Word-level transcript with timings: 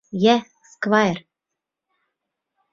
—Йә, 0.21 0.33
сквайр!.. 0.71 1.21